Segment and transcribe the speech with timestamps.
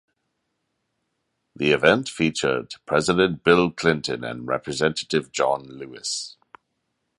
[1.55, 6.37] The event featured President Bill Clinton and Representative John Lewis.